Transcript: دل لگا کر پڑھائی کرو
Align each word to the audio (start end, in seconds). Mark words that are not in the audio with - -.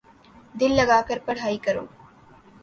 دل 0.59 0.71
لگا 0.79 0.99
کر 1.07 1.17
پڑھائی 1.25 1.57
کرو 1.65 1.85